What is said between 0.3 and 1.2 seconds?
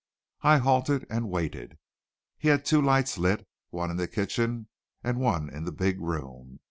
I halted